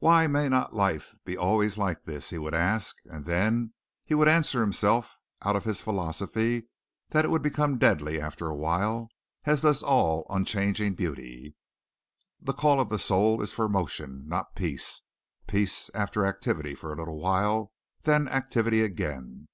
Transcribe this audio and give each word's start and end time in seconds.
"Why 0.00 0.26
may 0.26 0.50
not 0.50 0.74
life 0.74 1.14
be 1.24 1.34
always 1.34 1.78
like 1.78 2.04
this?" 2.04 2.28
he 2.28 2.36
would 2.36 2.52
ask, 2.52 2.94
and 3.06 3.24
then 3.24 3.72
he 4.04 4.12
would 4.12 4.28
answer 4.28 4.60
himself 4.60 5.16
out 5.40 5.56
of 5.56 5.64
his 5.64 5.80
philosophy 5.80 6.64
that 7.08 7.24
it 7.24 7.28
would 7.28 7.40
become 7.40 7.78
deadly 7.78 8.20
after 8.20 8.48
awhile, 8.48 9.08
as 9.46 9.62
does 9.62 9.82
all 9.82 10.26
unchanging 10.28 10.92
beauty. 10.94 11.56
The 12.38 12.52
call 12.52 12.82
of 12.82 12.90
the 12.90 12.98
soul 12.98 13.40
is 13.40 13.54
for 13.54 13.66
motion, 13.66 14.28
not 14.28 14.54
peace. 14.54 15.00
Peace 15.48 15.88
after 15.94 16.26
activity 16.26 16.74
for 16.74 16.92
a 16.92 16.96
little 16.96 17.18
while, 17.18 17.72
then 18.02 18.28
activity 18.28 18.82
again. 18.82 19.48